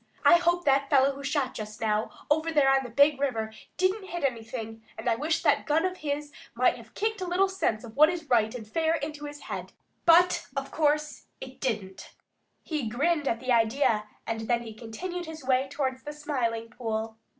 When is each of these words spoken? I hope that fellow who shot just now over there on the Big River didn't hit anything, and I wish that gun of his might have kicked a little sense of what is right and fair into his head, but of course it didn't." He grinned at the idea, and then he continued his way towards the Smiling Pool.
I 0.25 0.37
hope 0.37 0.65
that 0.65 0.89
fellow 0.89 1.11
who 1.13 1.23
shot 1.23 1.53
just 1.53 1.79
now 1.79 2.09
over 2.31 2.51
there 2.51 2.73
on 2.75 2.83
the 2.83 2.89
Big 2.89 3.19
River 3.19 3.53
didn't 3.77 4.07
hit 4.07 4.23
anything, 4.23 4.81
and 4.97 5.07
I 5.07 5.13
wish 5.15 5.43
that 5.43 5.67
gun 5.67 5.85
of 5.85 5.97
his 5.97 6.31
might 6.55 6.75
have 6.77 6.95
kicked 6.95 7.21
a 7.21 7.27
little 7.27 7.47
sense 7.47 7.83
of 7.83 7.95
what 7.95 8.09
is 8.09 8.27
right 8.27 8.55
and 8.55 8.67
fair 8.67 8.95
into 8.95 9.25
his 9.25 9.41
head, 9.41 9.73
but 10.07 10.47
of 10.57 10.71
course 10.71 11.27
it 11.39 11.59
didn't." 11.61 12.15
He 12.63 12.89
grinned 12.89 13.27
at 13.27 13.39
the 13.41 13.51
idea, 13.51 14.05
and 14.25 14.47
then 14.47 14.63
he 14.63 14.73
continued 14.73 15.27
his 15.27 15.45
way 15.45 15.67
towards 15.69 16.01
the 16.01 16.13
Smiling 16.13 16.69
Pool. 16.71 17.15